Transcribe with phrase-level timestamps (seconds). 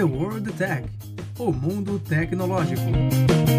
[0.00, 0.88] The World Tech,
[1.38, 3.49] o mundo tecnológico.